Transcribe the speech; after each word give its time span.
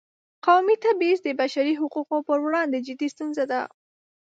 قومي 0.45 0.75
تبعیض 0.85 1.19
د 1.23 1.29
بشري 1.41 1.73
حقونو 1.79 2.17
پر 2.27 2.37
وړاندې 2.45 2.83
جدي 2.87 3.07
ستونزه 3.13 3.43
ده. 3.51 3.61